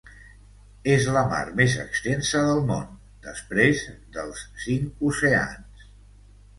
[0.93, 2.89] És la mar més extensa del món
[3.29, 3.87] després
[4.19, 5.91] dels cinc oceans.